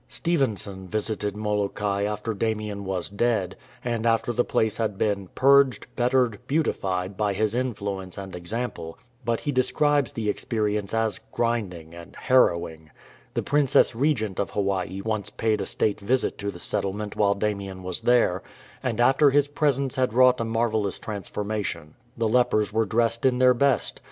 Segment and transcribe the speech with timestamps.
[0.09, 3.55] Stevenson visited Molokai after Damien was dead,
[3.85, 9.41] and after the place had been "purged, bettered, beautified" by his influence and example; but
[9.41, 12.87] he describes the experience as" grinding" and" haiTowing."
[13.35, 17.83] The Princess Regent of Hawaii once paid a State visit to the settlement while Damien
[17.83, 18.41] was there,
[18.81, 21.93] and after his presence had wrought a marvellous transformation.
[22.17, 23.99] The lepers were dressed in their best.